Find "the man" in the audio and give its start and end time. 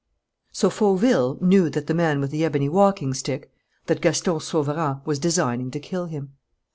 1.85-2.19